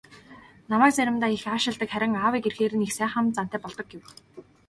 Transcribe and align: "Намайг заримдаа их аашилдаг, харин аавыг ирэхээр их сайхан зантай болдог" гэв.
"Намайг 0.71 0.93
заримдаа 0.95 1.29
их 1.37 1.43
аашилдаг, 1.53 1.89
харин 1.91 2.13
аавыг 2.21 2.43
ирэхээр 2.47 2.73
их 2.85 2.91
сайхан 2.99 3.25
зантай 3.37 3.59
болдог" 3.61 3.87
гэв. 3.91 4.03